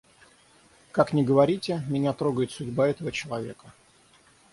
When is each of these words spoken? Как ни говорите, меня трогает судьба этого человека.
Как 0.91 1.13
ни 1.13 1.21
говорите, 1.21 1.83
меня 1.87 2.11
трогает 2.13 2.49
судьба 2.51 2.87
этого 2.87 3.11
человека. 3.11 3.71